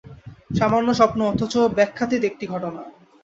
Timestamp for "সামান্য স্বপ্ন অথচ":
0.59-1.53